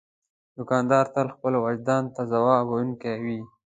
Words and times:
دوکاندار 0.57 1.05
تل 1.13 1.27
خپل 1.35 1.53
وجدان 1.65 2.03
ته 2.15 2.21
ځواب 2.31 2.63
ویونکی 2.67 3.15
وي. 3.23 3.39